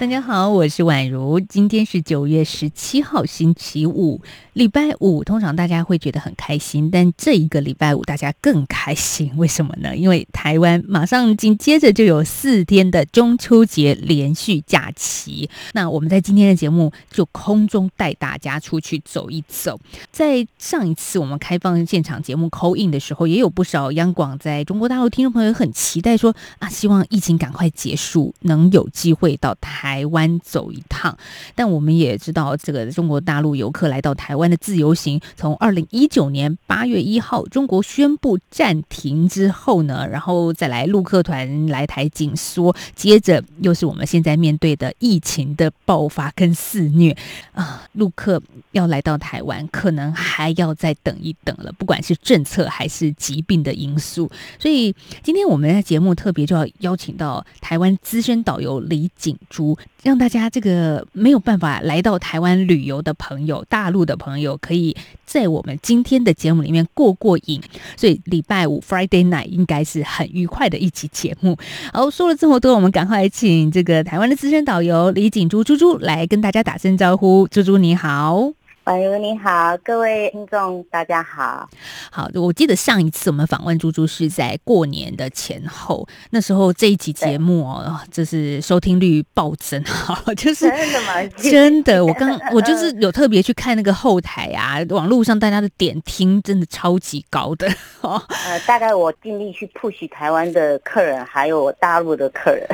[0.00, 1.40] 大家好，我是宛如。
[1.40, 4.20] 今天是九月十七号，星期五，
[4.52, 5.24] 礼拜五。
[5.24, 9.96] 通常大家会觉得很开心，但这一个礼拜五大家更开心，为什么呢？
[9.96, 15.50] 因为台湾马上紧接着就有四天的中秋节连续假期。
[15.72, 19.80] 那我们在今天的节目就空中带大家出去走一走。
[20.12, 29.87] 在上一次我们开放现场节目扣印的时候，也有不少央广在中国大陆听众朋友很期待说啊，希望疫情赶快结束，能有机会到台。
[29.88, 31.16] 台湾走一趟，
[31.54, 47.16] 但我们也知道，这个中国大陆游客来到台湾的自由行，从二零一九年八月一号中国宣布暂停之后呢，然后再来陆客团来台紧缩，接着又是我们现在面对的疫情的爆发跟肆虐
[47.52, 59.77] 啊，陆客要来到台湾，可能还要再等一等了，不管是政策还是疾病的因素，所以今天我们的节目特别就要邀请到台湾资深导游李景珠。
[60.02, 67.60] 让大家这个没有办法来到台湾旅游的朋友，大陆的朋友，可以在我们今天的节目里面过过瘾。
[67.96, 71.56] 所以礼拜五 Friday night 应该是很愉快的一期节目。
[71.92, 77.46] 好，说了这么多，我们赶快请这个台湾的资深导游李锦珠猪猪来跟大家打声招呼。
[77.48, 78.57] 猪猪你好。
[78.88, 81.68] 宛如你好，各位听众大家好。
[82.10, 91.22] 好，我记得上一次我们访问猪猪是在过年的前后，那时候这一集节目哦，就是收听率暴增，哈， 就是真的吗？
[91.36, 97.68] 真的，我刚 我就是有特别去看那个后台啊，网络上大家的点听真的超级高的。
[98.00, 102.66] 哦呃，大概我尽力去 push 台湾的客人，还有大陆的客人。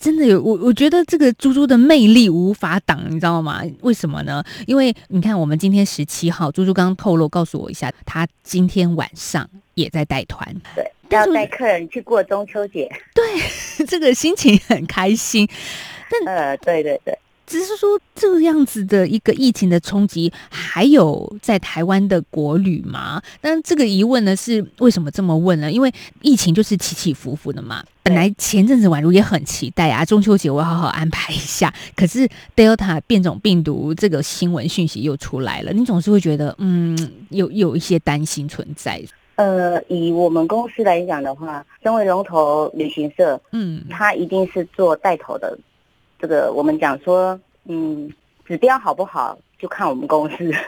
[0.00, 3.62] 真的有我，我觉得这个猪猪的魅力无法挡，你知道吗？
[3.82, 4.42] 为什么呢？
[4.66, 13.24] 因为你看，我们今天十七号，猪猪刚透露告诉我一下，他今天晚上也在带团，对，要带客人去过中秋节，对，
[13.86, 15.48] 这个心情很开心。
[16.10, 17.18] 但呃，对对对。
[17.46, 23.22] 只是说这样子的一个疫情的冲击，还有在台湾的国旅吗？
[23.40, 25.70] 但这个疑问呢，是为什么这么问呢？
[25.70, 27.84] 因为疫情就是起起伏伏的嘛。
[28.02, 31.72] 本来前阵子宛如也很期待啊，中秋节我要好好安排一下。
[31.96, 36.96] 可是 Delta 变种病毒这个新闻讯息又出来了，你总是会觉得嗯，
[37.30, 39.02] 有有一些担心存在。
[39.36, 45.58] 呃，以我们公司来讲的话，身为龙头旅行社，嗯，它一定是做带头的。
[46.18, 48.10] 这个我们讲说，嗯，
[48.44, 50.52] 指标好不好就看我们公司。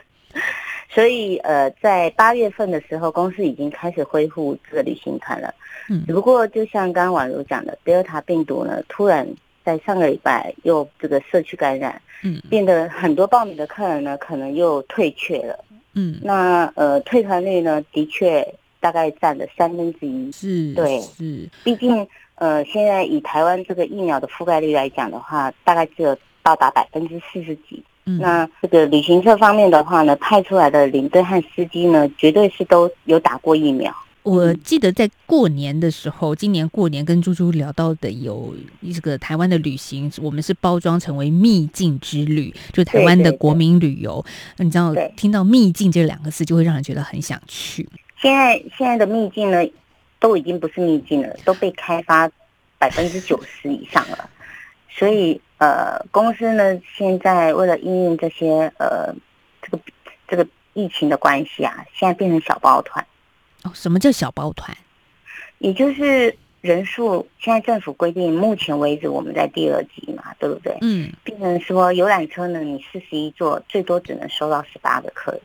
[0.88, 5.52] 所以，呃，在八月份的时候，公司已经开始恢复这个旅行团了。
[5.90, 9.28] 嗯，只不过就像刚刚宛如讲的，德尔塔病毒呢，突然
[9.62, 15.62] 在上个礼拜又这个社区感染，嗯，变得很多报名的客人呢，可能又退却了。
[15.92, 18.46] 嗯，那呃，退团率呢，的确
[18.80, 20.32] 大概占了三分之一。
[20.32, 22.06] 是，对，是，毕竟。
[22.36, 27.82] 呃，现在以台湾这个疫苗的覆盖率来讲的话，大概只有到达百分之四十几。
[28.04, 33.92] 嗯，那这个旅行社方面的话呢，派出来的领队和司机呢，绝对是都有打过疫苗。
[34.22, 38.54] 我记得在过年的时候，今年过年跟猪猪聊到的有
[38.92, 44.24] 这个台湾的旅行，我们是包装成为秘境之旅，就台湾的国民旅游。
[44.58, 47.88] 你知道，听到秘境这两个字，就会让人觉得很想去。
[48.20, 49.64] 现在现在的秘境呢？
[50.18, 52.30] 都已经不是秘境了，都被开发
[52.78, 54.30] 百分之九十以上了。
[54.88, 59.14] 所以，呃，公司呢现在为了应用这些呃
[59.60, 59.78] 这个
[60.26, 63.06] 这个疫情的关系啊，现在变成小包团。
[63.62, 64.74] 哦，什么叫小包团？
[65.58, 70.76] 也就是人数，现在政府规定，目前为止我们在第二级嘛，对不对？
[70.80, 71.12] 嗯。
[71.24, 75.40] 变成说游览车呢，你四十一座，最多只能收到十八个客人。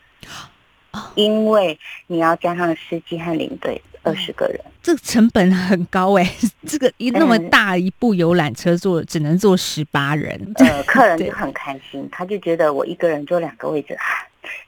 [1.16, 3.82] 因为你要加上司机和领队。
[4.04, 6.36] 二十个人，这个成本很高哎！
[6.66, 13.96] 这个一那么大一部游览车坐只能坐十八人，呃，客人就很开心，他就觉得我一个人坐两个位置，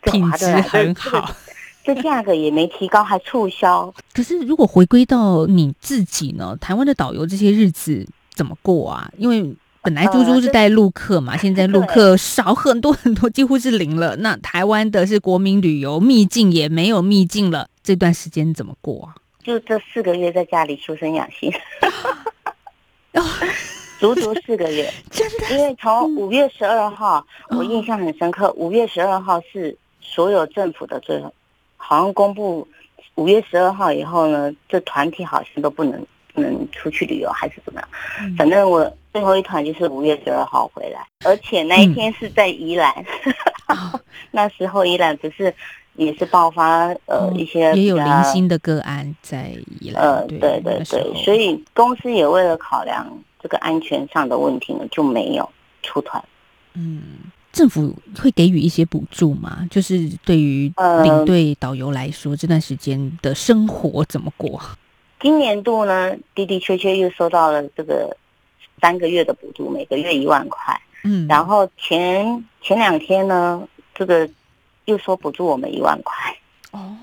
[0.03, 1.35] 品质很好，
[1.83, 3.91] 这价格也没提高，还促销。
[4.13, 6.56] 可是如果回归到你自己呢？
[6.62, 9.12] 台湾的导游这些日子怎么过啊？
[9.18, 14.15] 因为本来猪猪是带陆客嘛，现在陆客少很多很多，几乎是零了。
[14.18, 19.15] 那台湾的是国民旅游秘境也没有秘境了，这段时间怎么过啊？
[19.44, 21.51] 就这四个月在家里修身养性
[24.00, 25.56] 足足四个月， 真的。
[25.56, 28.51] 因为从五月十二号，我印象很深刻。
[28.54, 31.34] 五月十二号是所有政府的最后，
[31.78, 32.68] 好像公布
[33.16, 38.36] 五月十二号以后呢，这团体好像都不能不能出去旅游，还是怎么样？
[38.36, 43.06] 反正我最后一团就是五月十二号回来，而且那一天是在宜兰，
[44.31, 45.54] 那时候宜兰不是
[45.95, 50.84] 也是爆发呃一些也有零星的个案在宜兰，呃对对对，
[51.24, 53.06] 所以公司也为了考量
[53.40, 55.50] 这个安全上的问题呢，就没有
[55.81, 56.24] 出团。
[56.74, 57.01] 嗯，
[57.51, 59.68] 政府会给予一些补助吗？
[59.69, 60.72] 就是对于
[61.04, 64.60] 领队导游来说，这段时间的生活怎么过？
[65.19, 68.16] 今年度呢，的的确确又收到了这个。
[68.81, 70.78] 三个月的补助，每个月一万块。
[71.06, 73.66] 嗯，然后前前两天呢，
[73.96, 74.30] 这个
[74.85, 76.35] 又说补助我们一万块。
[76.71, 76.95] 哦，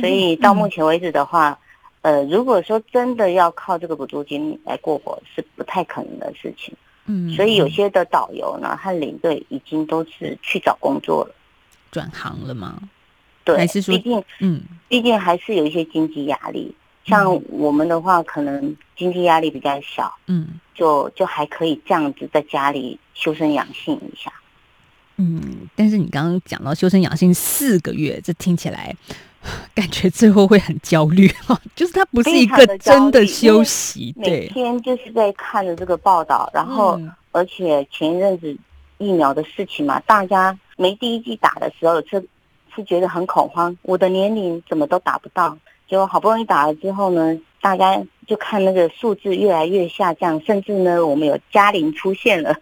[0.00, 1.58] 所以到目前为止的话，
[2.00, 6.74] 呃，如果说真的要靠这个补助金来过活，是不太可能的事情。
[7.06, 11.34] 嗯，所以有些的导游呢和领队已经都是去找工作了，
[11.90, 12.78] 转行了吗？
[13.44, 16.74] 对，还是说，毕竟，嗯，毕竟还是有一些经济压力。
[17.04, 24.32] 像我们的话，可能经济压力比较小，嗯，就就还可以这样子在家里修身养性一下。
[25.16, 28.94] 嗯，但是你刚刚讲到修身养性四个月，这听起来
[29.74, 37.00] 感觉最后会很焦虑哈， 就是它不是一个真的休息，每天就是在看着这个报道，然后
[37.30, 38.56] 而且前一阵子
[38.98, 42.24] 疫苗的事情嘛，大家没第一季打的时候是
[42.74, 45.56] 是觉得很恐慌，我的年龄怎么都打不到。
[45.88, 52.56] 结果好不容易打了之后呢，大家就看那个数字越来越下降，甚至呢，我们有嘉玲出现了。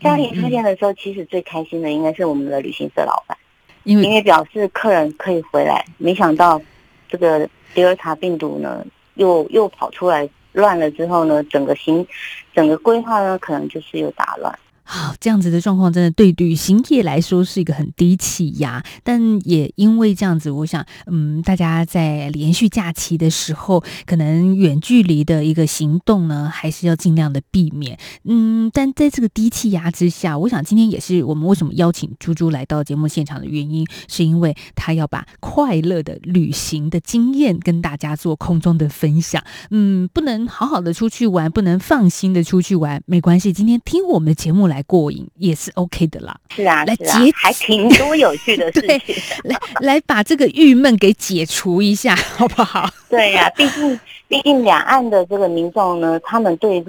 [0.00, 3.36] 嘉玲出现的时候，其实最开心的应该是我们的旅行社老板，
[3.84, 5.84] 因为因为表示客人可以回来。
[5.98, 6.60] 没想到
[7.08, 12.06] 这个德尔塔病毒呢，又又跑出来乱了之后呢，整个行
[12.54, 14.58] 整个规划呢，可能就是又打乱。
[14.92, 27.96] 好，这样子的状况真的对旅行业来说是一个很低气压，但也因为这样子，我想，嗯，大家在连续假期的时候，可能远距离的一个行动呢，还是要尽量的避免。
[28.24, 39.40] 嗯，但在这个低气压之下，我想今天也是我们为什么邀请猪猪来到节目现场的原因，是因为他要把快乐的旅行的经验跟大家做空中的分享。
[39.70, 44.79] 嗯，不能好好的出去玩，不能放心的出去玩，没关系，今天听我们的节目来。
[44.84, 52.88] 过瘾也是 OK 的啦，是啊，来解还挺多有趣的事情， 来 来把这个郁闷给解除一下， 好不好？
[53.08, 56.84] 对呀，毕竟毕竟两岸的这个民众呢，他们对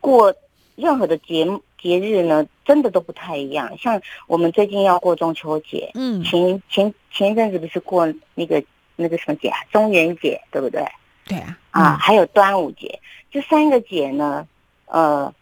[0.00, 0.34] 过
[0.74, 1.46] 任何的节
[1.80, 3.70] 节日呢，真的都不太一样。
[3.78, 8.62] 像我们最近要过中秋节，嗯，前前前一阵子不是过那个
[8.96, 9.58] 那个什么节啊？
[9.72, 10.84] 中元节，对不对？
[11.26, 13.00] 对啊，啊，还有端午节，
[13.30, 14.46] 这三个节呢，
[14.86, 15.32] 呃。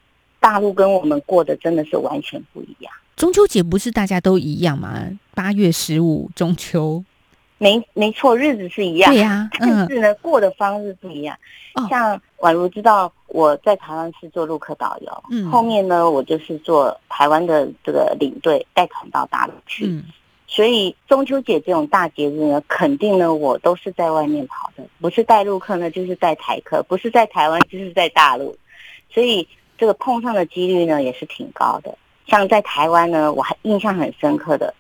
[0.44, 2.92] 大陆跟我们过的真的是完全不一样。
[3.16, 5.08] 中秋节不是大家都一样吗？
[5.34, 7.02] 八月十五中秋，
[7.56, 9.10] 没没错，日子是一样。
[9.10, 11.34] 对呀， 但是呢，过的方式不一样。
[11.88, 19.86] 像宛如知道我在台湾是做陆客导游，嗯，后面呢，我就是做台湾的这个领队带团到大陆去。
[19.86, 20.04] 嗯，
[20.46, 28.54] 所以中秋节这种大节日呢，肯定呢，我都是在外面跑的，不是带陆客呢，就是带台客，不是在台湾就是在大陆，
[29.08, 29.48] 所以。
[29.76, 34.72] 这个碰上的几率呢也是挺高的，像在台湾呢，我还印象很深刻的，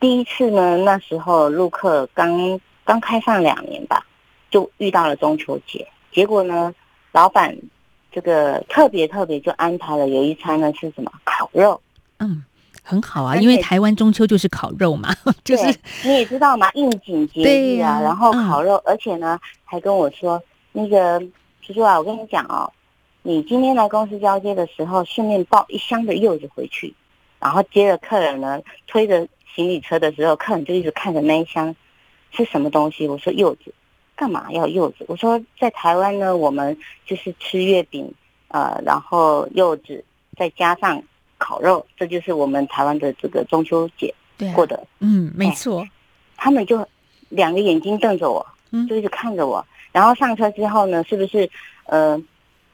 [0.00, 4.04] 第一次呢，那时候陆客刚刚开放两年吧，
[4.50, 6.74] 就遇到了中秋节，结果呢，
[7.12, 7.56] 老板
[8.10, 11.80] 这个特别特别就安排了有一餐呢是什么烤肉，
[12.18, 12.44] 嗯，
[12.82, 21.20] 很好啊，因为台湾中秋就是烤肉嘛， 就是你也知道嘛，应景节日啊，然后烤肉，而且呢还跟我说那个
[21.60, 22.70] 叔叔啊，我跟你讲哦。
[23.24, 26.92] 你今天来公司交接的时候，顺便抱一箱的柚子回去，
[27.38, 31.72] 然后接着客人呢推着行李车的时候，客人就一直看着那一箱
[32.32, 33.06] 是什么东西。
[33.06, 33.72] 我说柚子，
[34.16, 35.04] 干嘛要柚子？
[35.06, 36.76] 我说在台湾呢，我们
[37.06, 38.12] 就是吃月饼，
[38.48, 40.04] 呃，然后柚子
[40.36, 41.00] 再加上
[41.38, 44.12] 烤肉，这就是我们台湾的这个中秋节
[44.52, 44.84] 过的。
[44.98, 45.86] 嗯，没错。
[46.36, 46.84] 他们就
[47.28, 48.44] 两个眼睛瞪着我，
[48.88, 49.64] 就一直看着我。
[49.92, 51.48] 然后上车之后呢，是不是
[51.84, 52.20] 呃？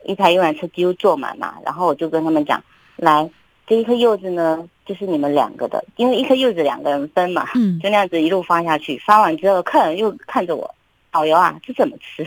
[0.09, 2.65] 一台游览车几乎坐满嘛，然后我就跟他们讲，
[2.97, 3.29] 来，
[3.67, 10.75] 这一颗柚子呢，就是你们两个的，因为一颗柚子两个人分嘛，嗯，就那样子一路发下去，发完之后，客人又看着我，
[11.11, 12.27] 导游啊，这怎么吃？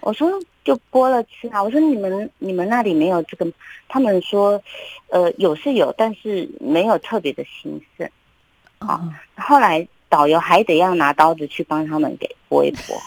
[0.00, 0.28] 我说
[0.64, 3.46] 就剥了吃啊，我说你们你们那里没有这个，
[3.86, 4.60] 他们说，
[5.10, 8.10] 呃，有是有，但是没有特别的兴盛，
[8.78, 13.00] 啊，后来导游还得要拿刀子去帮他们给剥一剥。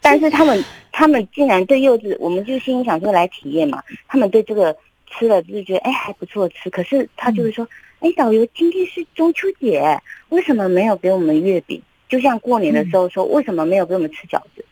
[0.00, 3.82] 但是他们， 他们竟然对柚子，我们就心里想说来体验嘛。
[4.08, 4.76] 他们对这个
[5.10, 7.66] 吃了就是觉得哎还不错吃，可是他就会说，
[8.00, 11.80] 哎导游今天是中秋节，为什么没有给我们月饼？
[12.08, 14.64] 就像过年的时候说为什么没有给我们吃饺子？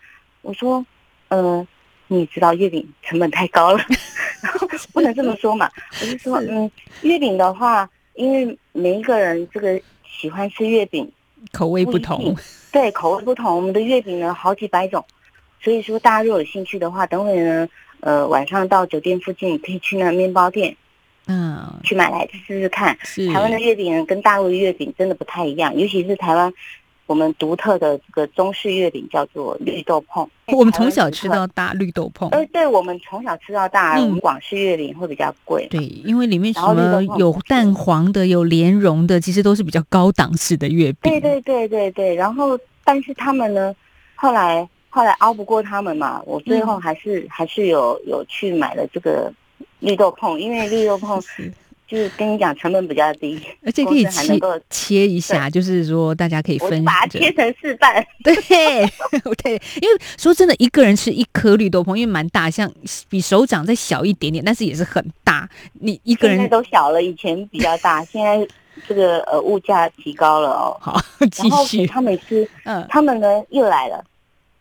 [0.42, 0.85] 我说，
[1.28, 1.66] 呃，
[2.06, 3.85] 你知道月饼成本太高了，
[4.42, 5.70] 然后不能这么说嘛。
[6.00, 6.70] 我就说，嗯，
[7.02, 11.11] 月饼的话，因为每一个人这个喜欢吃月饼，
[11.52, 12.35] 口味不同，
[12.73, 13.54] 对，口味不同。
[13.54, 15.04] 我们的月饼呢，好几百种，
[15.61, 17.69] 所以说大家如果有兴趣的话，等会呢，
[18.00, 20.77] 呃，晚上到酒店附近，可以去那面包店，
[21.27, 22.97] 嗯，去买来试试看。
[23.33, 26.53] 台湾的月饼跟大陆的月饼真的不太一样，尤其是台湾。
[27.07, 30.29] 我们独特的这个中式月饼叫做绿豆碰。
[30.49, 32.29] 我们从小吃到大绿豆碰。
[32.29, 33.99] 呃，对，我们从小吃到大。
[33.99, 35.67] 我们广式月饼会比较贵。
[35.71, 41.11] 对，因为里面什么有蛋黄的，有莲蓉的，其实都是比较高档式的月饼。
[41.11, 42.15] 对对对对对。
[42.15, 43.75] 然后，但是他们呢，
[44.15, 49.33] 后来后来熬不过他们嘛，我最后还是还是有有去买了这个
[49.80, 51.21] 绿豆碰，因为绿豆碰。
[51.88, 58.07] 就是跟你讲，成本比较低，而且可以切切一下，就是说大家可以分，把它切成四瓣。
[58.23, 58.35] 对，
[59.42, 62.71] 对，因为说真的，一个人吃一颗绿豆碰，因为蛮大，像
[63.09, 65.49] 比手掌再小一点点，但是也是很大。
[65.80, 68.47] 你一个人现在都小了，以前比较大，现在
[68.87, 70.76] 这个呃物价提高了哦。
[70.83, 71.00] 好，
[71.33, 71.87] 继续。
[71.87, 74.04] 他每次，嗯，他们呢又来了，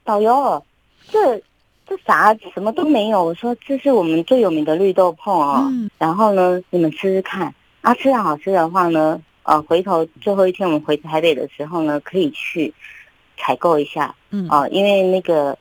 [0.07, 0.63] 导游，
[1.11, 1.43] 这。
[1.89, 12.73] 这啥什么都没有，我说这是我们最有名的绿豆碰哦，然后呢，你们吃吃看，啊，吃的好吃的话呢，呃，回头最后一天我们回台北的时候呢，可以去
[13.37, 15.57] 采购一下，嗯，啊，因为那个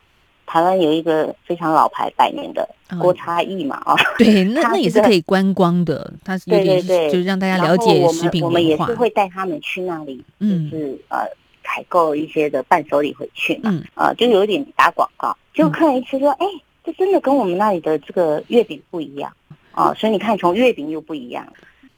[0.47, 2.69] 台湾有一个非常老牌百年的
[3.01, 8.59] 郭差异嘛，啊，对，那 那也是可以观光的，它是对对对，就是让大家了解食品文化。
[8.59, 11.19] 我们也是会带他们去那里，就是呃。
[11.67, 15.37] 采购一些的伴手礼回去嘛，啊，就有点打广告。
[15.53, 16.47] 就客人一吃说，哎，
[16.85, 19.35] 这真的跟我们那里的这个月饼不一样
[19.73, 19.93] 啊！
[19.95, 21.45] 所以你看，从月饼又不一样。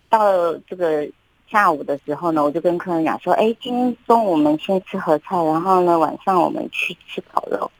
[0.09, 1.07] 到这个
[1.51, 7.71] 下午的时候呢，我就跟客人讲说，哎，今天中午我们先吃合菜，然后呢晚上我们去吃烤肉。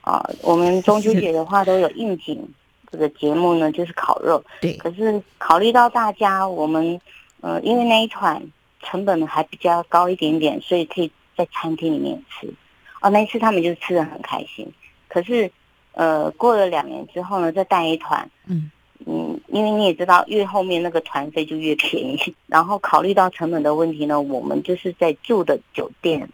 [0.00, 2.48] 啊，我们中秋节的话都有应景
[2.90, 4.42] 这个节目呢，就是烤肉。
[4.60, 4.72] 对。
[4.76, 6.98] 可是考虑到大家，我们
[7.40, 8.40] 呃，因为那一款
[8.80, 11.10] 成本还比较高一点点，所以可以。
[11.36, 12.52] 在餐厅里面吃，
[13.00, 14.70] 哦，那一次他们就吃的很开心。
[15.08, 15.50] 可是，
[15.92, 18.70] 呃，过了两年之后呢，再带一团，嗯
[19.06, 22.34] 嗯，因为你也知道，越后面那个团费就越便宜。
[22.46, 26.28] 然后考虑到成本的问题呢，我们就是在住的酒店。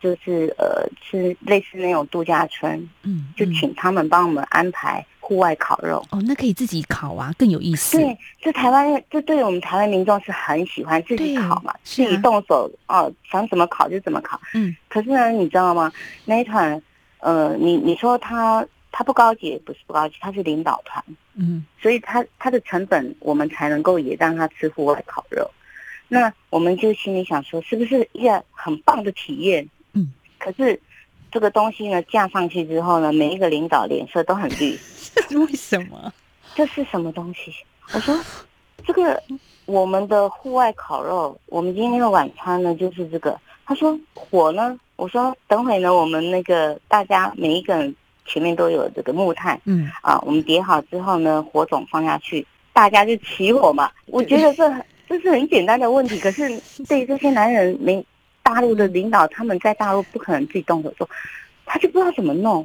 [0.00, 6.04] 就是呃，是类似那种度假村，嗯，就请他们帮我们安排户外烤肉。
[6.10, 7.96] 哦，那可以自己烤啊，更有意思。
[7.96, 14.38] 对，这台湾，这对我们台湾民众是很喜欢自己烤嘛，自己动手哦，想怎么烤就怎么烤。
[14.52, 14.76] 嗯。
[14.86, 15.90] 可是呢，你知道吗？
[16.26, 16.80] 那一团，
[17.20, 21.02] 呃，你你说他他不高级，不是不高级，他是领导团。
[21.36, 21.64] 嗯。
[21.80, 25.50] 所以他他的成本，我们才能够也让他吃户外烤肉。
[26.06, 29.66] 那我们就心里想说，是不是一个很棒的体验？
[29.94, 30.78] 嗯可是，
[31.34, 34.78] 这个东西呢，架上去之后呢，每一个领导脸色都很绿。
[35.36, 36.12] 为什么？
[36.54, 37.52] 这是什么东西？
[37.92, 38.16] 我说，
[38.86, 39.20] 这个
[39.66, 43.36] 我们的户外烤肉，我们今天的晚餐呢就是这个。
[43.66, 44.78] 他说火呢？
[44.94, 47.92] 我说等会呢，我们那个大家每一个人
[48.24, 53.90] 前面都有这个木炭，嗯啊，我们叠好之后呢，火种放下去，大家就起火嘛。
[54.06, 54.72] 我觉得这
[55.08, 56.48] 这是很简单的问题，可是
[56.86, 58.06] 对这些男人没。
[58.44, 61.08] 大陆的领导他们在大陆不可能自己动手做，
[61.64, 62.64] 他就不知道怎么弄，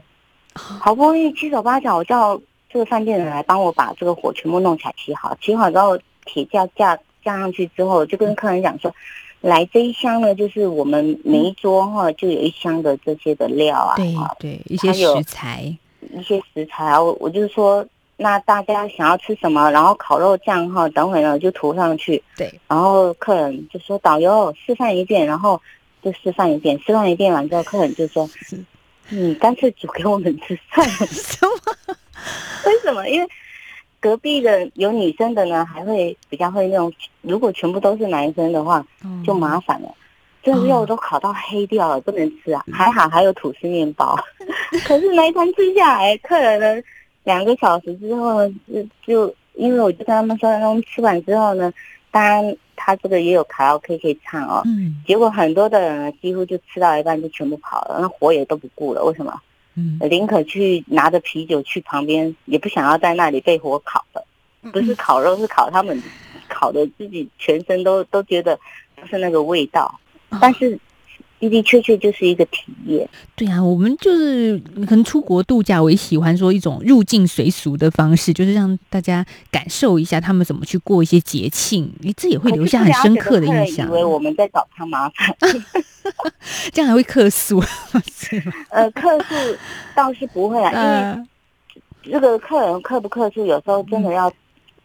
[0.54, 8.94] 好不容易七手八脚叫这个饭店的人来帮我把这个火全部弄起来，起好，起好之后铁架架架上去之后，就跟客人讲说，
[9.40, 15.76] 来这一箱呢，就是我们每一桌哈就有一箱的这些的料啊，对对，一些食材，
[16.12, 17.84] 一些食材啊，我我就是说。
[18.22, 19.72] 那大家想要吃什么？
[19.72, 22.22] 然后烤肉酱哈，等会呢就涂上去。
[22.36, 22.54] 对。
[22.68, 25.60] 然后客人就说：“导游示范一遍。”然后
[26.04, 28.30] 就示范一遍，示范一遍完之后，客人就说
[29.08, 30.94] ：“你干脆煮给我们吃算了。
[31.08, 31.96] ”什么？
[32.66, 33.08] 为什么？
[33.08, 33.28] 因为
[34.02, 36.92] 隔壁的有女生的呢，还会比较会用。
[37.22, 38.86] 如果全部都是男生的话，
[39.26, 39.90] 就麻烦了。
[40.44, 42.64] 这肉都烤到黑掉了，不能吃啊！
[42.72, 44.18] 还好还有吐司面包。
[44.86, 46.82] 可是那一餐吃下来，客人呢？
[47.30, 51.72] 两个小时之后，就就因为我就跟他们说，他们吃完之后呢，
[52.10, 54.64] 当然他这个也有卡拉 OK 可以唱哦。
[54.66, 54.96] 嗯。
[55.06, 59.04] 结果很多的人几乎就吃到一半就全部跑了，那火也都不顾了。
[59.04, 59.40] 为什么？
[59.76, 60.00] 嗯。
[60.10, 64.26] 宁可去拿着啤酒去旁边，也不想要在那里被火烤了。
[64.74, 66.02] 不是烤肉，是烤他们
[66.48, 68.60] 烤的自己全身都都觉得
[68.96, 70.00] 不是那个味道，
[70.42, 70.80] 但是。
[71.40, 73.08] 的的确确就是一个体验。
[73.36, 81.92] 对啊，我们就是可能出国度假，我也喜欢说一种入境随俗的方式，就是让大家感受一下他们怎么去过一些节庆。
[82.04, 83.88] 诶，这也会留下很深刻的印象。
[83.88, 85.36] 以为我们在找他麻烦，
[86.72, 87.64] 这样还会客诉？
[88.70, 89.36] 呃，客诉
[89.96, 91.16] 倒是不会啊，
[92.04, 94.32] 因为这个客人客不客诉，有时候真的要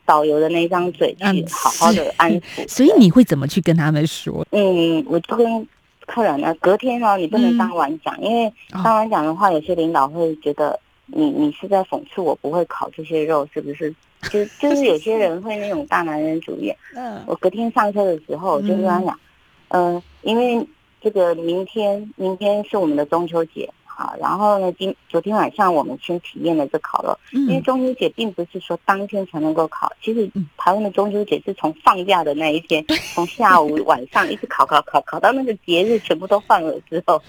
[0.06, 2.68] 导游的那张嘴去好好的安抚。
[2.68, 4.46] 所以你会怎么去跟他们说？
[4.50, 5.66] 嗯，我就跟
[6.06, 13.94] 客人呢，隔天哦，你不能当晚讲，因为当晚讲的话，有些领导会觉得你你是在讽刺我不会烤这些肉，是不是？
[14.30, 16.72] 就就是有些人会那种大男人主义。
[16.96, 19.20] 嗯，我隔天上车的时候，我就跟他讲，
[19.68, 20.66] 嗯，因为
[21.00, 23.68] 这个明天明天是我们的中秋节。
[23.96, 24.72] 好，然后呢？
[24.72, 32.84] 今昨天晚上我们先体验了这烤肉，因为中秋节并不是说当天才能够烤，其实台湾的中秋节是从放假的那一天，
[33.14, 37.22] 从下午晚上一直烤烤烤烤到那个节日全部都放了之后，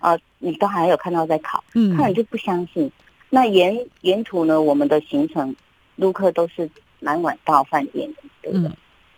[0.00, 1.62] 呃，你都还有看到在烤，
[1.96, 2.90] 客人就不相信。
[3.30, 5.54] 那沿沿途呢，我们的行程
[5.94, 8.70] 路客都是蛮晚到饭店的，对不对？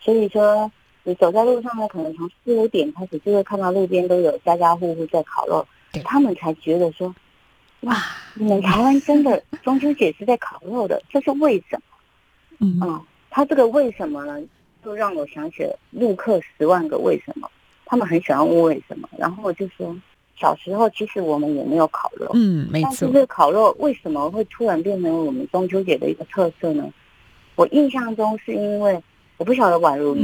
[0.03, 0.71] 所以说
[1.05, 5.67] 你走在路上呢，可能从四五点开始就会看到路边都有家家户户在烤肉。
[6.05, 7.15] 他们才觉得说，
[7.81, 7.97] 哇，
[8.35, 11.83] 你们台湾真的中秋节是在烤肉的， 这是为什么？
[12.61, 14.41] 嗯，他这个为什么呢？
[14.85, 17.51] 就让我想起了陆客十万个为什么，
[17.85, 19.09] 他们很喜欢问为什么。
[19.19, 19.97] 然后我就说，
[20.37, 22.89] 小时候其实我们也没有烤肉，嗯，没错。
[22.91, 26.89] 但是这个烤肉为什么会突然变成我们中秋节的一个特色呢？
[27.57, 29.03] 我印象中是因为
[29.37, 30.17] 我不晓得宛如。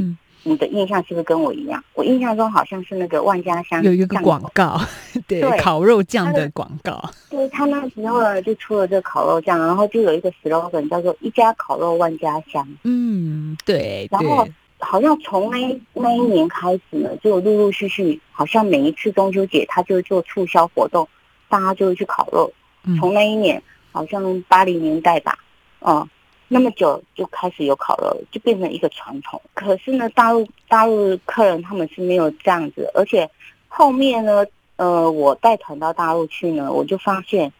[0.45, 1.83] 你的印象是不是跟我一样？
[1.95, 4.81] 我印象中好像是那个万家香有一个广告，
[5.27, 7.03] 对烤肉酱的广告。
[7.31, 12.67] 对他那时候呢，就出了这个烤肉酱，然后就有一个 slogan 叫做“一家烤肉万家香”。
[12.85, 14.07] 嗯，对。
[14.11, 14.47] 然后
[14.79, 21.09] 好像从那那一年开始呢，就陆陆续续，好像每一次中秋节他就做促销活动，
[21.49, 22.53] 大家就会去烤肉。
[23.01, 25.39] 从那一年，好像八零年代吧，
[25.81, 26.07] 嗯。
[26.49, 29.41] 那么久就开始有烤肉，就变成一个传统。
[29.55, 33.29] 可是呢，大陆大陆客人他们是没有这样子，而且
[33.67, 34.45] 后面呢，
[34.77, 37.51] 呃，我带团到大陆去呢，我就发现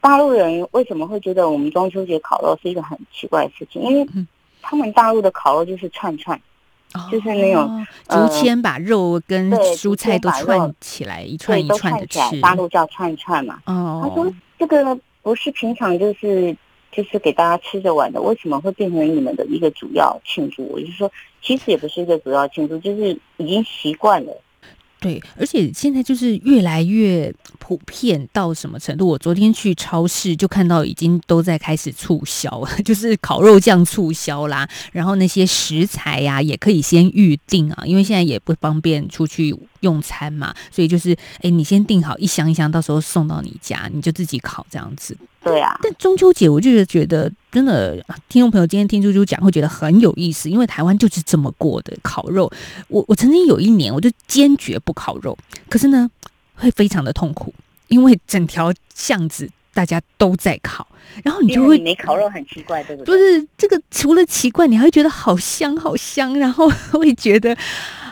[0.00, 3.82] 大陆人为什么会觉得我们中秋节烤肉是一个很奇怪的事情？
[3.82, 4.06] 因为
[4.60, 6.38] 他们大陆的烤肉就是串串，
[7.10, 12.40] 就是那种竹签把肉跟蔬菜都串起来一串一串的吃。
[12.42, 13.60] 大陆叫串串嘛。
[13.64, 16.54] 哦，他说这个不是平常就是。
[16.92, 20.66] 就是给大家吃着玩的，为什么会变成你们的一个主要庆祝？
[20.66, 24.42] 我就说，其实也不是一个主要庆祝，就是已经习惯了。
[24.98, 29.06] 对，而且现在就是越来越普遍到什么程度？
[29.06, 45.16] 我昨天去超市就看到已经都在开始促销， 就是烤肉酱促销啦，然后那些食材呀也可以先预定啊，因为现在也不方便出去用餐嘛，所以就是哎，你先订好一箱一箱，到时候送到你家，你就自己烤这样子。
[45.42, 47.96] 对啊，但中秋节我就是觉得真的，
[48.28, 52.50] 听众朋友今天听猪猪讲会觉得很有意思，因为台湾就是这么过的烤肉。
[52.88, 55.36] 我我曾经有一年我就坚决不烤肉，
[55.68, 56.10] 可是呢
[56.54, 57.54] 会非常的痛苦，
[57.88, 60.86] 因为整条巷子大家都在烤，
[61.24, 63.16] 然后你就会没烤肉很奇怪，对不对？
[63.16, 67.56] 不是这个除了奇怪，你还会觉得好香好香，然后 会觉得。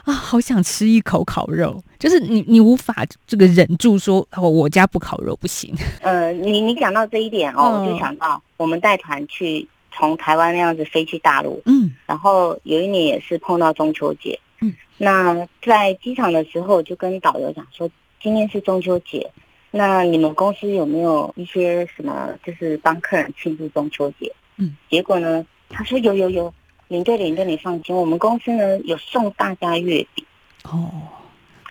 [0.05, 5.75] 啊，好想吃一口烤肉，就是你，你无法这个忍住说，哦，我家不烤肉不行。
[6.01, 17.91] 呃，你你讲到这一点哦，我就想到我们带团去从台湾那样子飞去大陆，嗯，然后有一年也是碰到中秋节，嗯，那在机场的时候就跟导游讲说，
[18.23, 19.31] 今天是中秋节，
[19.71, 24.33] 那你们公司有没有一些什么，就是帮客人庆祝中秋节？
[24.57, 26.53] 嗯，结果呢，他说有有有。
[26.89, 30.25] 领队，领队，你放心，我们公司呢有送大家月饼。
[30.65, 30.91] 哦，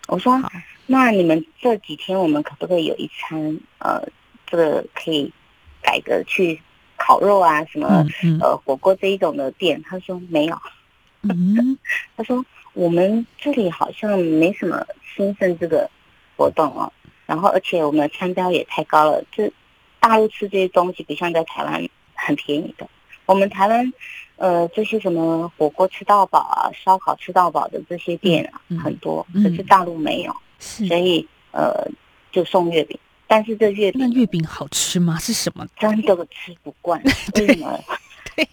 [0.07, 0.41] 我说，
[0.85, 3.59] 那你们这几天我们可不可以有一餐？
[3.79, 4.01] 呃，
[4.45, 5.31] 这个可以
[5.81, 6.61] 改革去
[6.95, 8.05] 烤肉啊，什么
[8.41, 9.81] 呃火锅这一种的店？
[9.83, 10.57] 他说没有。
[11.23, 11.77] 嗯，
[12.15, 12.43] 他说
[12.73, 15.89] 我们这里好像没什么兴盛这个
[16.35, 16.91] 活动哦。
[17.25, 19.51] 然后，而且我们的餐标也太高了，这
[19.99, 22.87] 大陆吃这些东西不像在台湾很便宜的。
[23.25, 23.93] 我们台湾。
[24.37, 31.85] 呃，这些什么火锅吃到饱啊，烧烤吃到饱的这些店啊，很多，可是大陆没有，所以呃，
[32.31, 32.97] 就送月饼。
[33.29, 35.17] 但是这月饼，那月饼好吃吗？
[35.19, 35.67] 是什么？
[35.77, 37.01] 真的吃不惯，
[37.35, 37.79] 为什么？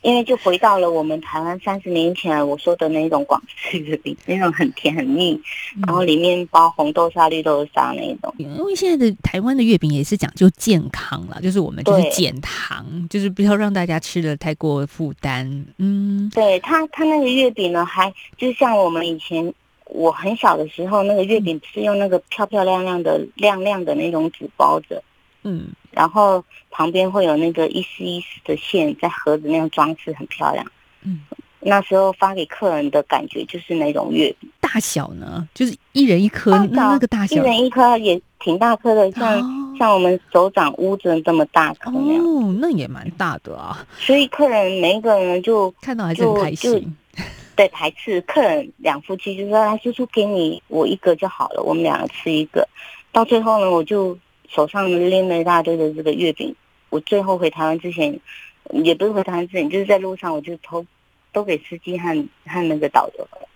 [0.02, 5.38] 因为就回到了我们台湾三十年前我说的那种广式月饼，那种很甜很腻，
[5.86, 8.34] 然后里面包红豆沙、绿豆沙那种。
[8.38, 15.66] 因为现在的台湾的月饼也是讲究健康了，就是我们就是减糖，就是不要让大家吃的太过负担。
[15.78, 19.52] 嗯，对他他那个月饼呢，还就像我们以前
[19.86, 25.02] 我很小的时候，那个月饼是用那个漂漂亮亮的亮亮的那种纸包着。
[25.44, 30.66] 嗯，然后旁边会有那个一丝一丝的线在盒子那样装饰，很漂亮。
[31.02, 31.20] 嗯，
[31.60, 42.24] 那时候发给客人的感觉就是那种月饼大小呢，就是一人一颗，那那个大小，一人一颗也挺大颗的，像像我们手掌乌子这么大颗那样。
[42.24, 43.86] 哦，那也蛮大的啊。
[43.98, 46.96] 所以客人每一个人就看到还是很开心。
[47.56, 52.66] 对，排斥客人两夫妻就说：“来，叔叔给你我一个就好了，我们两个吃一个。”
[53.12, 54.18] 到最后呢，我就
[54.54, 56.54] 手上拎了一大堆的这个月饼。
[56.90, 58.20] 我最后回台湾之前，
[58.70, 60.86] 也不是回台湾之前，就是在路上我就偷
[61.32, 62.08] 都给司机和
[62.46, 63.48] 和那个导游了，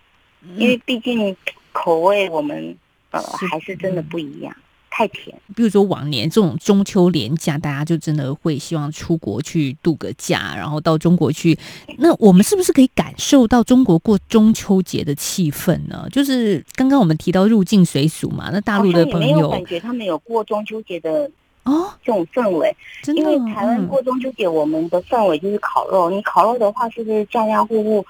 [0.55, 1.35] 因为毕竟
[1.71, 2.77] 口味我们
[3.11, 4.53] 呃还是真的不一样。
[4.99, 5.33] 太甜。
[5.55, 11.57] 比如说往年这种中秋连假，大家就真的会希望出国去度个假，然后到中国去。
[11.99, 16.05] 那我们是不是可以感受到中国过中秋节的气氛呢？
[16.11, 21.31] 就是刚刚我们提到入境随俗嘛，那大陆的朋友感觉他们有过中秋节的
[21.63, 22.75] 哦这种氛围。
[23.15, 26.09] 因为台湾过中秋节，我们的氛围就是烤肉。
[26.09, 28.05] 你烤肉的话，是不是家家户户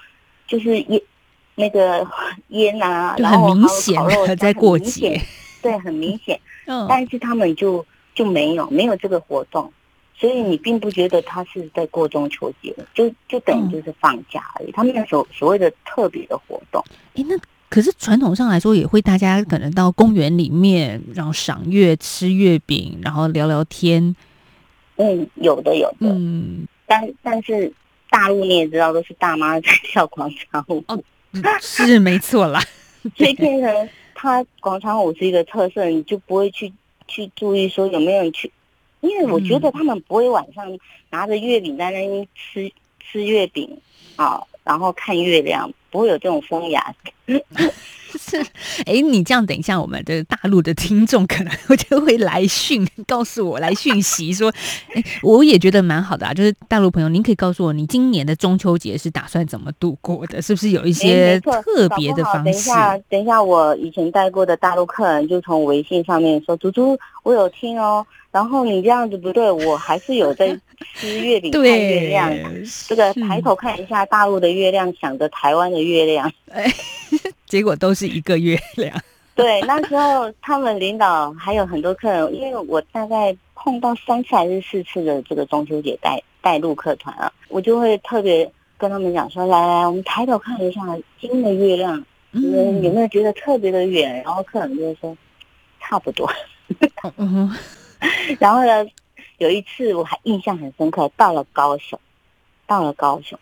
[0.48, 1.00] 就是烟
[1.54, 2.04] 那个
[2.48, 3.14] 烟啊？
[3.16, 3.96] 然后明显
[4.36, 5.22] 在过节，
[5.62, 6.40] 对，很明显。
[6.88, 9.72] 但是他们就就没有没有这个活动，
[10.14, 14.72] 所以你并不觉得他是在过中秋节，就就等于就是放假而已。
[14.72, 17.36] 他们所所谓的特别的活动，哎，那
[17.68, 24.14] 可是传统上来说，也会大家可能到公园里面，然后赏月、吃月饼，然后聊聊天。
[24.96, 26.12] 嗯，有的有的。
[26.12, 27.72] 嗯，但但是
[28.10, 30.84] 大陆你也知道，都是大妈在跳广场舞。
[30.88, 31.02] 哦，
[31.60, 32.60] 是没错啦。
[33.16, 33.88] 所以变成。
[34.22, 36.70] 它广场舞是一个特色，你就不会去
[37.08, 38.52] 去注意说有没有人去，
[39.00, 40.78] 因为我觉得他们不会晚上
[41.08, 43.80] 拿着月饼在那边吃吃月饼
[44.16, 46.94] 啊，然后看月亮，不会有这种风雅。
[48.18, 48.36] 是，
[48.86, 54.52] 哎，你这样等一下，我们的大陆的听众可能就会来讯告诉我，来讯息说，
[54.94, 56.34] 哎，我也觉得蛮好的啊。
[56.34, 60.42] 就是大陆朋友，您可以告诉我，你今年的中秋节是打算怎么度过的？
[60.42, 62.44] 是不是有一些特别的方式？
[62.44, 70.48] 等一下，等一下，我以前带过的大陆客人就从微信上面说：“猪猪，我有听哦。”然后你这样子不对，我还是有在
[70.94, 72.30] 吃 月饼看月亮。
[72.86, 76.72] 这个抬头看一下大陆的月亮，想着台湾的月亮， 哎，
[77.46, 78.96] 结果都是一个月亮。
[79.34, 90.82] 对，那时候他们领导还有很多客人，因为我大概碰到三次还是四次的这个中秋节带带路客团啊，我就会特别跟他们讲说：来来，我们抬头看一下
[91.20, 94.22] 今的月亮，嗯，有没有觉得特别的远？
[94.22, 95.16] 然后客人就会说
[95.80, 96.30] 差不多。
[98.00, 98.36] 嗯。
[98.40, 98.90] 然后呢，
[99.38, 101.98] 有一次我还印象很深刻，到了高雄，
[102.66, 103.38] 到了高雄，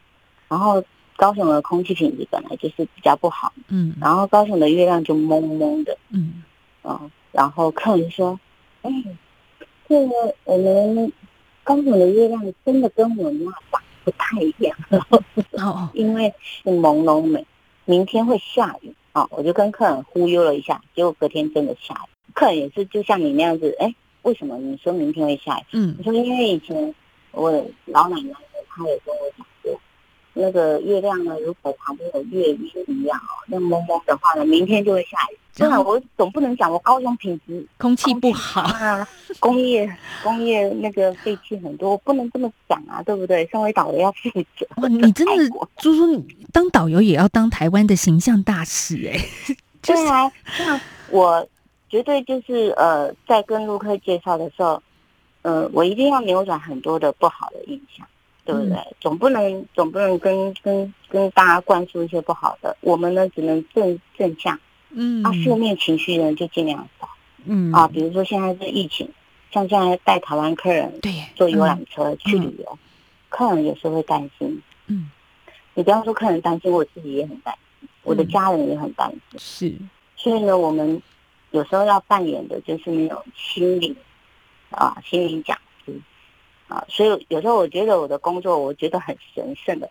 [0.48, 0.82] 然后
[1.16, 6.42] 高雄的空气品质本来就是比较不好，嗯，然后高雄的月亮就蒙蒙的，嗯，
[6.82, 8.38] 啊，然后客人说，
[8.82, 8.90] 哎，
[9.88, 11.12] 这个我们
[11.64, 14.76] 高雄的月亮真的跟我们那大不太一样，
[15.58, 17.44] 哦， 因为是朦胧美，
[17.84, 23.94] 明天会下雨啊，我就跟客人忽悠了一下，结果隔天真的下雨，客人也是就像你那样子，哎。
[24.28, 25.62] 为什么你说明天会下雨？
[25.72, 26.94] 嗯，你说因为以前
[27.30, 27.50] 我
[27.86, 28.34] 老奶奶
[28.68, 29.80] 她也跟我讲过，
[30.34, 35.38] 那个月亮呢，如果旁边有月晕一样哦，那蒙蒙的话呢，明天就会下雨。
[35.60, 39.08] 那我总不能讲我高雄品质空气不好啊，
[39.40, 39.90] 工业
[40.22, 43.48] 工业那个废气很多，不能这么讲啊，对不对？
[43.50, 44.66] 身为导游要负责。
[44.76, 49.18] 哇，你真的猪猪当导游也要当台湾的形象大使哎。
[49.80, 51.48] 对啊，像我。
[51.88, 54.82] 绝对就是呃，在跟陆客介绍的时候，
[55.42, 58.06] 呃，我一定要扭转很多的不好的印象，
[58.44, 58.76] 对不对？
[59.00, 64.58] 总不能总不能跟跟跟大家灌输一些不好的，我们呢只能正正向，
[64.90, 67.08] 嗯，啊，负面情绪呢就尽量少，
[67.46, 69.08] 嗯，啊，比如说现在是疫情，
[69.50, 71.12] 像现在带台湾客人对。
[71.34, 72.78] 坐游览车去旅游，
[73.30, 75.10] 客人有时候会担心，嗯，
[75.74, 79.74] 你不要说客人担心，我自己也很担心，我的家人也很担心，是，
[80.16, 81.00] 所以呢，我们。
[81.50, 83.96] 有时候要扮演的就是那种心理
[84.70, 85.98] 啊，心理讲师
[86.68, 89.90] 啊，所以有时候我觉得我的工作，我觉得很神圣的，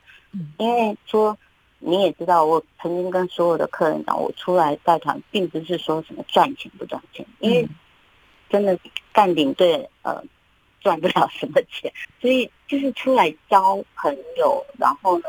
[0.60, 1.36] 因为说
[1.80, 7.68] 你也知道，我曾经跟所有的客人讲，我出来带团，并不是说什么赚钱不赚钱，因为
[8.50, 8.78] 真的
[9.12, 10.24] 干领队呃
[10.80, 11.92] 赚不了什么钱，
[12.22, 15.26] 所以就是出来交朋友，然后呢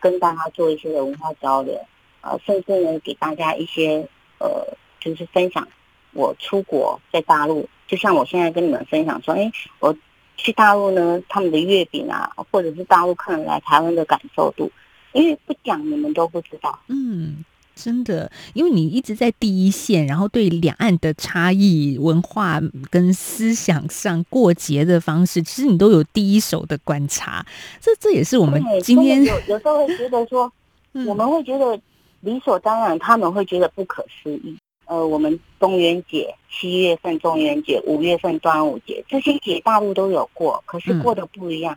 [0.00, 1.78] 跟大家做一些的文化交流，
[2.22, 4.08] 呃，甚至呢给大家一些
[4.38, 4.75] 呃。
[5.00, 5.66] 就是分享
[6.12, 9.96] 我出国在大陆，就像我现在跟你们分享说，哎，我
[10.36, 14.70] 去大陆呢，他们的月饼啊，或者是大陆客人来台湾的感受度，
[15.12, 16.78] 因为不讲你们都不知道。
[16.88, 27.44] 嗯，真的，因为你一直在第一线，然后对两岸的差异、文化跟思想上过节的方式，其实你都有第一手的观察。
[27.80, 30.50] 这这也是我们今天有有时候会觉得说，
[31.06, 31.78] 我们会觉得
[32.20, 34.56] 理所当然，他们会觉得不可思议。
[34.86, 41.76] 呃，我们中元节七月份中元节，五月份端午节这些节大陆都有过，可是过得不一样。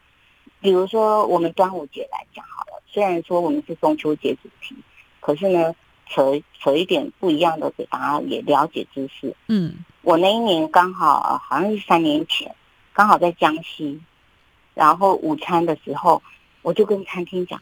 [0.61, 4.75] 比如说我们端午节来讲好了，虽然说我们是中秋节主题，
[5.19, 5.73] 可是呢，
[6.05, 9.35] 扯扯一点不一样的给大家也了解知识。
[9.47, 12.53] 嗯，我那一年刚好好像是三年前，
[12.93, 13.99] 刚好在江西，
[14.75, 16.21] 然后午餐的时候，
[16.61, 17.59] 我就跟餐厅讲。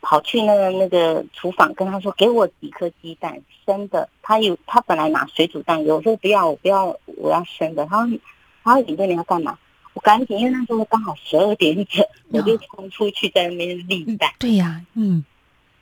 [0.00, 7.84] 跑去那个那个厨房跟他说：“给我几颗鸡蛋生的。”他有他本来拿水煮蛋，有时候不要，我不要，我要生的。
[7.86, 8.18] 他说
[8.64, 9.58] ：“他说你这你要干嘛？”
[9.92, 14.32] 我赶紧，因为那时候刚好十二点整， 我就冲出去在那边立蛋。
[14.38, 15.24] 对呀，嗯，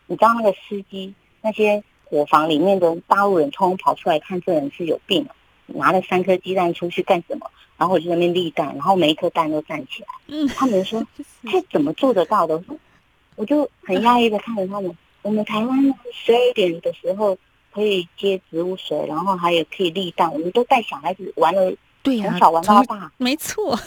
[0.06, 5.28] 你知道那个司机那些伙房里面的大陆人冲跑出来看，这人是有病，
[5.66, 7.50] 拿了三颗鸡蛋出去干什么？
[7.76, 10.08] 然后我就在那边立蛋，然后每一颗蛋都站起来。
[10.28, 11.06] 嗯，他们说
[11.52, 12.60] 这怎么做得到的？
[12.62, 12.76] 说。
[13.38, 14.92] 我就很压抑的看着他们。
[15.22, 17.36] 我们台湾十二点的时候
[17.72, 20.32] 可以接植物水，然后还有可以立蛋。
[20.32, 21.72] 我们都带小孩子玩了，
[22.02, 23.78] 对呀，从小玩到大，没错，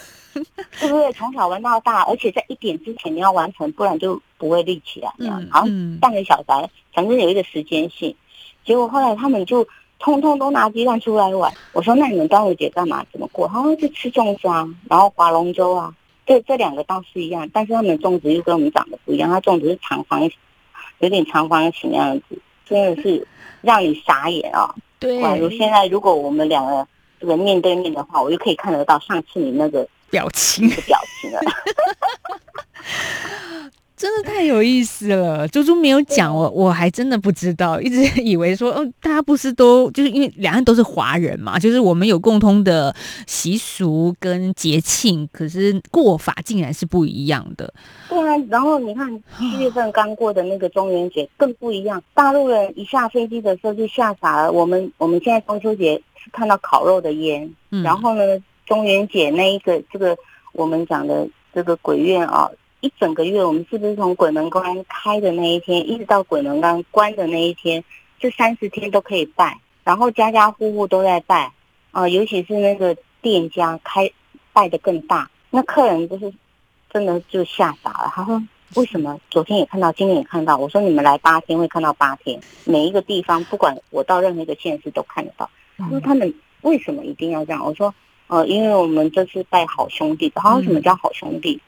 [0.80, 1.12] 对 不对？
[1.14, 5.12] 从小玩到大，而且在一点之前你要完成，不然就不会立起来。
[5.20, 5.66] 嗯，好，
[6.00, 8.16] 半个小时，反正有一个时间性。
[8.64, 9.68] 结果后来他们就
[10.00, 11.52] 通通都拿鸡蛋出来玩。
[11.74, 13.04] 我说：“那你们端午节干嘛？
[13.12, 15.94] 怎么过？”他说：“就吃粽子啊，然后划龙舟啊。”
[16.32, 19.30] 这这两个倒是一样，但是他们的粽子又跟我们长得不一样。
[19.30, 20.32] 它种植是长方形，
[21.00, 23.28] 有点长方形的样子，真的是
[23.60, 24.74] 让你傻眼啊！
[24.98, 26.88] 对，假如现在如果我们两个
[27.20, 31.42] 这个面对面的话，我就可以看得到上次你那个表情的表情了。
[34.02, 42.96] 真的太有意思了，猪猪没有讲我，我还真的不知道，一直以为说，嗯，大家不是都就是因为两岸都是华人嘛，就是我们有共通的
[43.28, 47.72] 习俗跟节庆，可是过法竟然是不一样的。
[48.10, 54.52] 对啊，然后你看七月份刚过的那个中元节更不一样，大陆人一下飞机的时候就吓傻了。
[54.52, 57.48] 我们我们现在中秋节是看到烤肉的烟，
[57.84, 58.24] 然后呢，
[58.66, 60.18] 中元节那一个这个
[60.54, 62.50] 我们讲的这个鬼月啊。
[62.82, 67.84] 一整个月，我们是不是从鬼门关开的那一天，一直到鬼门关关的那一天，
[68.20, 71.52] 这三十天都可以拜，然后家家户户都在拜，
[71.92, 74.12] 啊，尤其是那个店家开
[74.52, 76.34] 拜的更大，那客人就是
[76.92, 78.12] 真的就吓傻了。
[78.16, 78.42] 他说
[78.76, 87.94] ：“为什么昨天也看到，今天也看到？”我说：“你们来八天会看到八天，每一个地方，不管我到任何一个县市都看得到。”他说：“他们为什么一定要这样？”我说
[88.26, 91.62] ：“呃，因为我们这是拜好兄弟。”他说：“什么叫好兄弟？”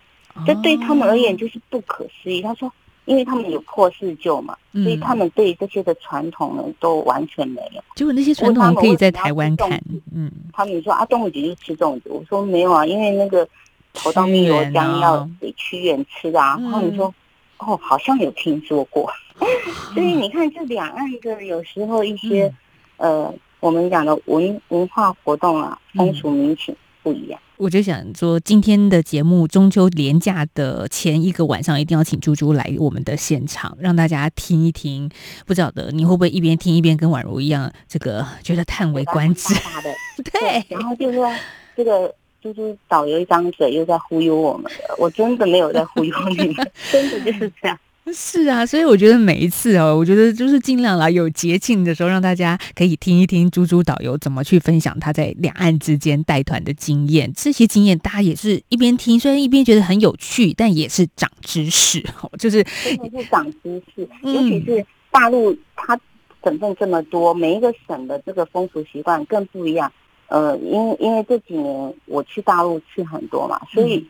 [0.46, 2.41] 这对他们而言就是不可思议。
[2.41, 2.72] 他说，
[3.06, 7.84] 因为他们有破四旧嘛，所以他们对这些的传统呢都完全没有。
[7.96, 9.82] 结果那些传统可以在台湾看。
[10.13, 12.10] 嗯，他们说啊，端午节就吃粽子。
[12.10, 13.48] 我说没有啊，因为那个
[13.93, 16.58] 头到汨罗江要给屈原吃啊。
[16.72, 17.13] 他们说
[17.60, 19.12] 哦，好像有听说过。
[19.93, 22.54] 所以你看，这两岸的有时候一些
[22.98, 27.39] 呃，我们讲的文文化活动啊，风俗民情不一样。
[27.58, 35.10] 我就想说，今天的节目中秋连假的前一个晚上，一定要请猪猪来我们的现场，让大家听一听。
[35.46, 39.54] 不晓得你会不会一边听一边跟宛如一样，这个觉得叹为观止。
[40.32, 41.32] 对，然后就是说，
[41.78, 47.80] 这个猪猪导游一张嘴又在忽悠我们了，我真的没有在忽悠你们， 真的就是这样。
[48.12, 57.32] 是啊，所以我觉得每一次哦，我觉得就是尽量啦，有节庆的时候，让大家可以听一听猪猪导游怎么去分享他在两岸之间带团的经验。
[57.34, 62.30] 这些经验大家也是一边听，虽然一边觉得很有趣，但也是长知识哦。
[62.38, 65.98] 就是真的是长知识，尤其是大陆，它
[66.44, 69.92] 省份这么多，每一个省的这个风俗习惯更不一样。
[70.28, 74.06] 呃，因为因为这几年我去大陆去很多嘛，所以。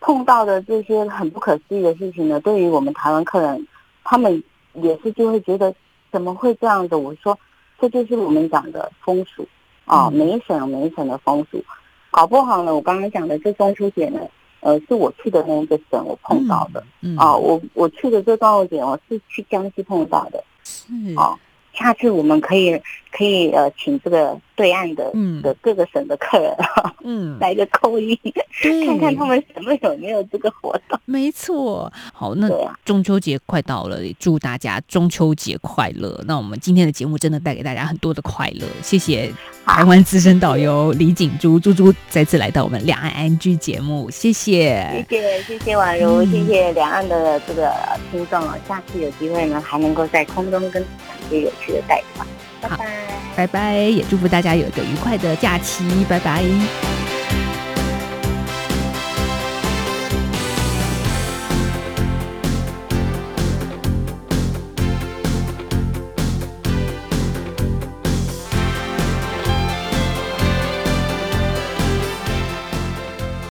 [0.00, 3.66] 碰到的这些很不可思议的事情呢，对于我们台湾客人，
[4.04, 4.42] 他们
[4.74, 5.74] 也是就会觉得
[6.10, 6.94] 怎么会这样子？
[6.96, 7.38] 我说
[7.80, 9.46] 这就是我们讲的风俗
[9.84, 11.62] 啊，每一省有每一省的风俗，
[12.10, 14.20] 搞不好呢，我刚刚讲的这中秋节呢，
[14.60, 16.84] 呃，是我去的那一个省我碰到的。
[17.16, 20.92] 啊，我我去的这端午节我是去江西碰到的，是。
[21.16, 21.38] 啊。
[21.74, 22.76] 下次我们可以
[23.12, 25.08] 可以呃，请这个对岸的
[25.40, 26.52] 的各个省的客人
[27.04, 28.18] 嗯， 来个扣一，
[28.84, 30.98] 看看他们省份有没有这个活动。
[31.04, 32.48] 没错，好，那
[32.84, 36.20] 中秋节快到了，也祝大家中秋节快乐。
[36.26, 39.32] 那我们今天的节目真的带给大家很多的快乐，谢谢
[39.64, 47.72] 台湾资深导游李景珠猪猪再次来到我们两岸安居节目，谢谢，谢谢谢谢宛如，谢谢两岸的这个
[48.10, 50.84] 听众啊，下次有机会呢，还能够在空中跟
[51.30, 51.72] 也有趣。
[51.72, 52.26] 的带团，
[52.62, 56.42] 拜拜，拜拜，也祝福大家有一个愉快的假期，拜拜。